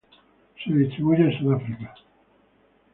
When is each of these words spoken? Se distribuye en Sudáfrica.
Se 0.63 0.73
distribuye 0.73 1.21
en 1.25 1.37
Sudáfrica. 1.37 1.93